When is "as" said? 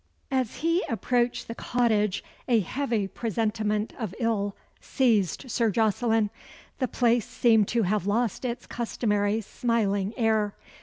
0.31-0.55